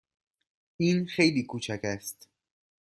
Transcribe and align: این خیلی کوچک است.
این 0.77 1.05
خیلی 1.05 1.43
کوچک 1.43 1.79
است. 1.83 2.27